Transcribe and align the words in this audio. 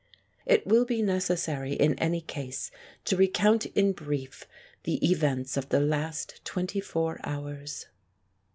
It 0.47 0.65
will 0.65 0.83
be 0.83 1.03
necessary 1.03 1.73
in 1.73 1.93
any 1.99 2.21
case 2.21 2.71
to 3.05 3.15
recount 3.15 3.67
in 3.67 3.91
brief 3.91 4.47
the 4.81 4.95
events 5.07 5.57
of 5.57 5.69
the 5.69 5.79
last 5.79 6.41
twenty 6.43 6.79
four 6.81 7.19
hours. 7.23 7.85